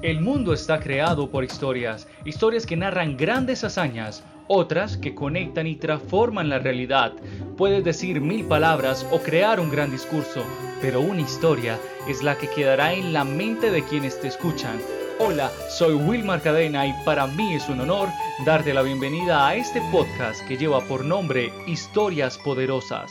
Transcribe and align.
El 0.00 0.20
mundo 0.20 0.52
está 0.52 0.78
creado 0.78 1.28
por 1.28 1.42
historias, 1.42 2.06
historias 2.24 2.66
que 2.66 2.76
narran 2.76 3.16
grandes 3.16 3.64
hazañas, 3.64 4.22
otras 4.46 4.96
que 4.96 5.12
conectan 5.12 5.66
y 5.66 5.74
transforman 5.74 6.48
la 6.48 6.60
realidad. 6.60 7.14
Puedes 7.56 7.82
decir 7.82 8.20
mil 8.20 8.44
palabras 8.44 9.04
o 9.10 9.18
crear 9.18 9.58
un 9.58 9.72
gran 9.72 9.90
discurso, 9.90 10.44
pero 10.80 11.00
una 11.00 11.22
historia 11.22 11.80
es 12.06 12.22
la 12.22 12.38
que 12.38 12.48
quedará 12.48 12.92
en 12.92 13.12
la 13.12 13.24
mente 13.24 13.72
de 13.72 13.82
quienes 13.82 14.20
te 14.20 14.28
escuchan. 14.28 14.78
Hola, 15.18 15.50
soy 15.68 15.94
Wilmar 15.94 16.42
Cadena 16.42 16.86
y 16.86 16.94
para 17.04 17.26
mí 17.26 17.54
es 17.54 17.68
un 17.68 17.80
honor 17.80 18.08
darte 18.46 18.72
la 18.72 18.82
bienvenida 18.82 19.48
a 19.48 19.56
este 19.56 19.82
podcast 19.90 20.46
que 20.46 20.56
lleva 20.56 20.80
por 20.82 21.04
nombre 21.04 21.50
Historias 21.66 22.38
Poderosas. 22.38 23.10